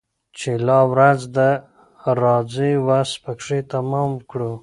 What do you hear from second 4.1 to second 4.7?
كړو